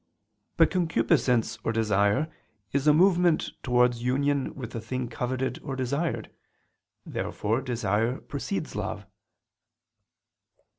[0.57, 2.27] But concupiscence or desire
[2.71, 6.31] is a movement towards union with the thing coveted or desired.
[7.05, 9.05] Therefore desire precedes love.